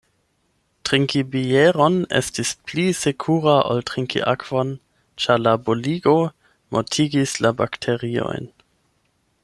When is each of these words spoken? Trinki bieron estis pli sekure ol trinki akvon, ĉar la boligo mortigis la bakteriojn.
Trinki 0.87 1.21
bieron 1.33 1.99
estis 2.19 2.53
pli 2.69 2.85
sekure 3.01 3.53
ol 3.73 3.83
trinki 3.91 4.23
akvon, 4.33 4.73
ĉar 5.25 5.43
la 5.45 5.55
boligo 5.69 6.17
mortigis 6.77 7.37
la 7.47 7.53
bakteriojn. 7.63 8.51